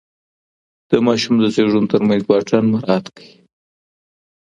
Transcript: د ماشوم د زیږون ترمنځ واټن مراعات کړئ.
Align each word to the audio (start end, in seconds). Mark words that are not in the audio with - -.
د 0.89 0.91
ماشوم 1.05 1.35
د 1.41 1.45
زیږون 1.55 1.85
ترمنځ 1.91 2.21
واټن 2.25 2.63
مراعات 2.71 3.05
کړئ. 3.15 3.31